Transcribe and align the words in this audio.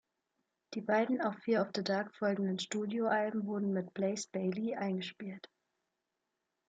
Die 0.73 0.81
beiden 0.81 1.21
auf 1.21 1.35
"Fear 1.43 1.61
of 1.63 1.73
the 1.75 1.83
Dark" 1.83 2.15
folgenden 2.15 2.57
Studioalben 2.57 3.45
wurden 3.45 3.71
mit 3.71 3.93
Blaze 3.93 4.27
Bayley 4.31 4.73
eingespielt. 4.73 5.47